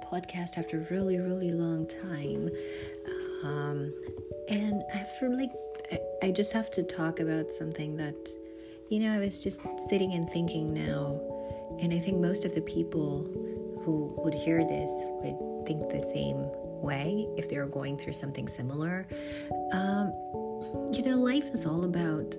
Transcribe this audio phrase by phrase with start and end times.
[0.00, 2.50] podcast after a really, really long time.
[3.42, 3.92] Um,
[4.48, 5.50] and after like,
[5.92, 8.28] I, I just have to talk about something that,
[8.88, 11.20] you know, I was just sitting and thinking now.
[11.80, 13.22] And I think most of the people
[13.84, 14.90] who would hear this
[15.22, 16.50] would think the same
[16.82, 19.06] way if they're going through something similar.
[19.72, 20.12] Um,
[20.92, 22.36] you know, life is all about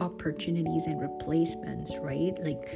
[0.00, 2.36] opportunities and replacements, right?
[2.42, 2.68] Like,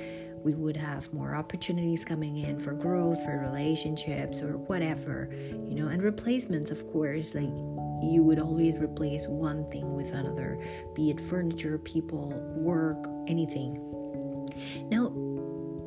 [0.47, 5.89] we would have more opportunities coming in for growth, for relationships, or whatever, you know,
[5.89, 7.51] and replacements, of course, like
[8.01, 10.57] you would always replace one thing with another,
[10.95, 12.97] be it furniture, people, work,
[13.27, 13.75] anything.
[14.89, 15.13] Now,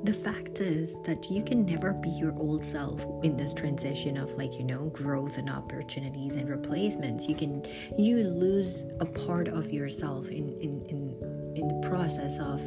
[0.03, 4.31] the fact is that you can never be your old self in this transition of
[4.33, 7.61] like you know growth and opportunities and replacements you can
[7.97, 12.61] you lose a part of yourself in in in in the process of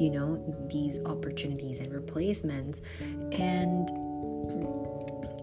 [0.00, 2.80] you know these opportunities and replacements.
[3.32, 3.90] And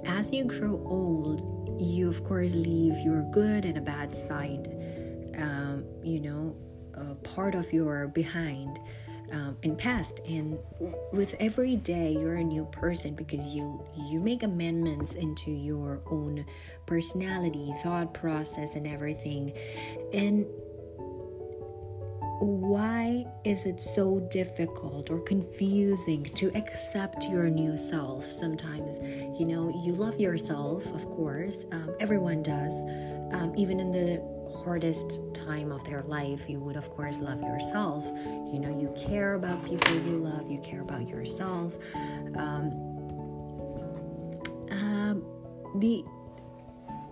[0.08, 4.68] as you grow old you of course leave your good and a bad side
[5.38, 6.56] um, you know
[7.24, 8.80] part of your behind
[9.32, 10.20] um, and past.
[10.28, 10.58] And
[11.14, 16.46] with every day you're a new person because you you make amendments into your own
[16.86, 19.54] personality thought process and everything.
[20.14, 20.46] And
[22.42, 29.00] why is it so difficult or confusing to accept your new self sometimes?
[29.40, 32.74] You know you love yourself of course um, everyone does
[33.34, 34.22] um, even in the
[34.64, 38.06] hardest time of their life you would of course love yourself.
[38.06, 41.76] You know you care about people you love you care about yourself.
[42.36, 42.72] Um,
[44.72, 45.24] um
[45.76, 46.04] the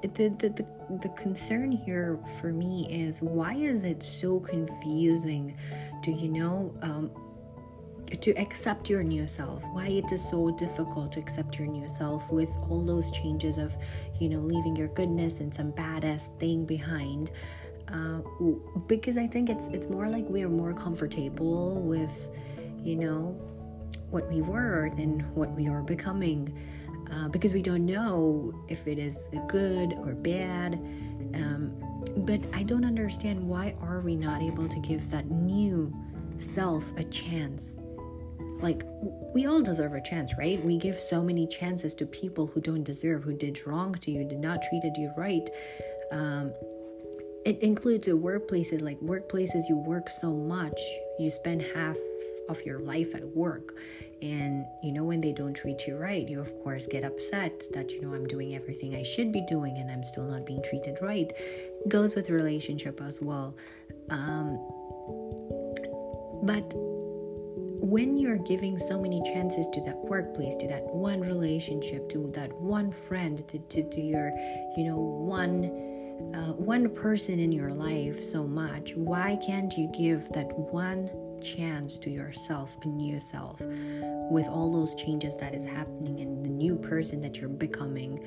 [0.01, 0.65] the, the, the,
[1.01, 5.57] the concern here for me is why is it so confusing?
[6.03, 7.11] To you know um,
[8.21, 9.63] to accept your new self?
[9.73, 13.75] Why it is so difficult to accept your new self with all those changes of
[14.19, 17.31] you know leaving your goodness and some badass thing behind?
[17.91, 18.19] Uh,
[18.85, 22.29] because i think it's it's more like we're more comfortable with
[22.83, 23.35] you know
[24.11, 26.55] what we were than what we are becoming
[27.11, 30.75] uh, because we don't know if it is good or bad.
[31.33, 31.73] Um,
[32.17, 35.93] but I don't understand why are we not able to give that new
[36.39, 37.73] self a chance?
[38.61, 38.83] Like
[39.33, 40.63] we all deserve a chance, right?
[40.63, 44.23] We give so many chances to people who don't deserve, who did wrong to you,
[44.23, 45.49] did not treated you right.
[46.11, 46.53] Um,
[47.45, 50.79] it includes the workplaces, like workplaces you work so much,
[51.19, 51.97] you spend half
[52.49, 53.75] of your life at work
[54.21, 57.89] and you know when they don't treat you right you of course get upset that
[57.91, 60.97] you know i'm doing everything i should be doing and i'm still not being treated
[61.01, 61.33] right.
[61.87, 63.55] Goes with relationship as well.
[64.09, 64.57] Um,
[66.43, 66.73] but
[67.81, 72.53] when you're giving so many chances to that workplace to that one relationship to that
[72.59, 74.31] one friend to, to, to your
[74.75, 75.65] you know one
[76.35, 81.97] uh, one person in your life so much why can't you give that one chance
[81.99, 83.61] to yourself, a new self,
[84.31, 88.23] with all those changes that is happening and the new person that you're becoming.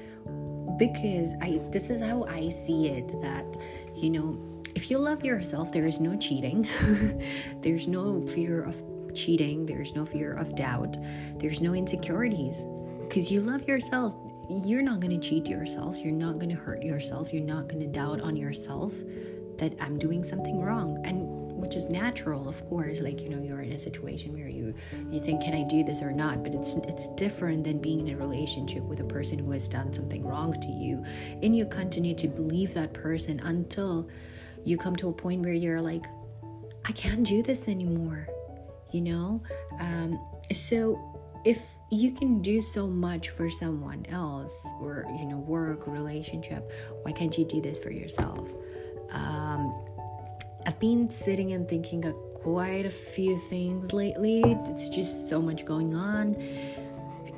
[0.79, 3.45] Because I this is how I see it that,
[3.95, 6.67] you know, if you love yourself, there is no cheating.
[7.61, 8.83] there's no fear of
[9.15, 10.97] cheating, there's no fear of doubt,
[11.37, 12.57] there's no insecurities.
[13.03, 14.17] Because you love yourself,
[14.49, 17.81] you're not going to cheat yourself, you're not going to hurt yourself, you're not going
[17.81, 18.95] to doubt on yourself
[19.59, 21.02] that I'm doing something wrong.
[21.73, 24.75] Which is natural of course like you know you're in a situation where you
[25.11, 26.43] you think can i do this or not?
[26.43, 29.91] But it's it's different than being in a relationship with a person who has done
[29.91, 31.03] something wrong to you
[31.43, 34.07] and you continue to believe that person until
[34.67, 36.05] you come to a point where you're like
[36.85, 38.29] i can't do this anymore
[38.91, 39.43] you know?
[39.81, 40.21] Um,
[40.53, 41.01] so
[41.47, 46.71] if you can do so much for someone else or you know work relationship
[47.03, 48.51] why can't you do this for yourself?
[49.11, 49.75] Um,
[50.67, 54.43] I've been sitting and thinking of quite a few things lately.
[54.69, 56.37] It's just so much going on.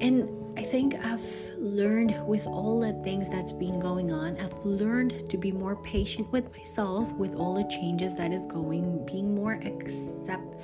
[0.00, 0.28] And
[0.58, 5.38] I think I've learned with all the things that's been going on, I've learned to
[5.38, 10.54] be more patient with myself with all the changes that is going, being more accept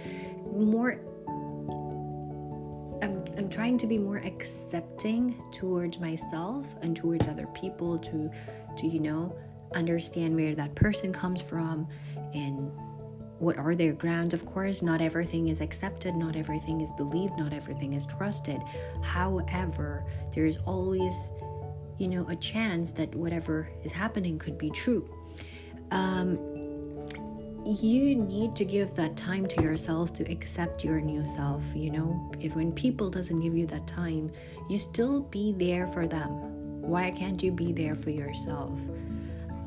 [0.53, 1.01] more
[3.03, 8.31] I'm, I'm trying to be more accepting towards myself and towards other people to
[8.77, 9.35] to you know
[9.75, 11.89] understand where that person comes from
[12.35, 12.71] and
[13.41, 14.35] what are their grounds?
[14.35, 18.63] Of course not everything is accepted not everything is believed not everything is trusted.
[19.03, 20.05] However
[20.35, 21.15] there is always
[21.99, 25.09] you know a chance that whatever is happening could be true.
[25.91, 26.39] Um,
[27.67, 32.31] you need to give that time to yourself to accept your new self you know?
[32.41, 34.31] If when people doesn't give you that time
[34.69, 36.83] you still be there for them.
[36.83, 38.81] Why can't you be there for yourself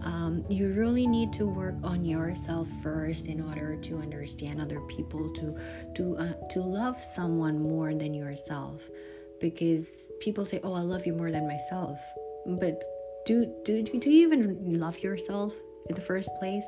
[0.04, 5.32] um, you really need to work on yourself first in order to understand other people
[5.34, 5.58] to
[5.96, 8.82] to uh, to love someone more than yourself.
[9.40, 9.88] Because
[10.22, 12.00] people say oh i love you more than myself.
[12.46, 12.84] But
[13.26, 15.54] do do do you even love yourself
[15.90, 16.66] in the first place?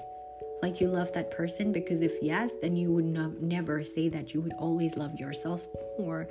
[0.61, 1.71] Like you love that person?
[1.71, 5.67] Because if yes then you would not, never say that you would always love yourself
[5.99, 6.29] more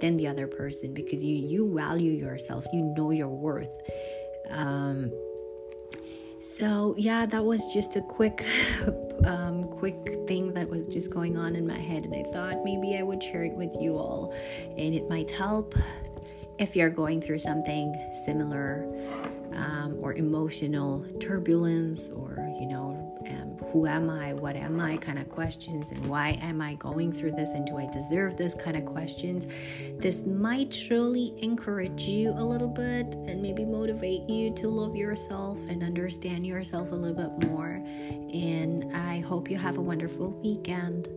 [0.00, 3.76] than the other person because you you value yourself you know your worth.
[4.48, 5.10] Um,
[6.58, 8.44] so yeah that was just a quick
[9.24, 12.96] um, quick thing that was just going on in my head and i thought maybe
[12.96, 14.34] i would share it with you all
[14.76, 15.74] and it might help
[16.58, 17.94] if you're going through something
[18.24, 18.86] similar
[19.54, 22.85] um, or emotional turbulence or you know
[23.76, 27.32] who am I, what am I kind of questions, and why am I going through
[27.32, 29.46] this, and do I deserve this kind of questions.
[29.98, 35.58] This might truly encourage you a little bit and maybe motivate you to love yourself
[35.68, 37.82] and understand yourself a little bit more.
[38.32, 41.08] And I hope you have a wonderful weekend.